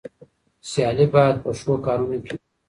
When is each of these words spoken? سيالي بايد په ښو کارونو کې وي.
سيالي 0.69 1.05
بايد 1.13 1.35
په 1.43 1.51
ښو 1.59 1.73
کارونو 1.85 2.17
کې 2.23 2.31
وي. 2.35 2.43